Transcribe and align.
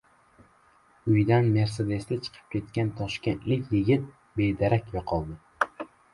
Uyidan 1.11 1.49
«Mersedes»da 1.57 2.17
chiqib 2.29 2.47
ketgan 2.57 2.91
toshkentlik 3.01 3.69
yigit 3.77 4.09
bedarak 4.43 4.93
yo‘qolgan 4.99 5.39